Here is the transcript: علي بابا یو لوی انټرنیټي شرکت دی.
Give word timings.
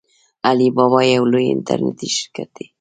علي 0.47 0.67
بابا 0.77 1.01
یو 1.15 1.23
لوی 1.31 1.45
انټرنیټي 1.53 2.09
شرکت 2.17 2.49
دی. 2.55 2.65